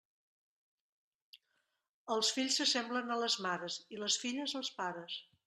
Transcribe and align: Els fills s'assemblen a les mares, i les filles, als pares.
Els 2.15 2.31
fills 2.39 2.57
s'assemblen 2.61 3.17
a 3.17 3.19
les 3.25 3.37
mares, 3.49 3.79
i 3.99 4.03
les 4.07 4.19
filles, 4.25 4.57
als 4.63 4.75
pares. 4.81 5.21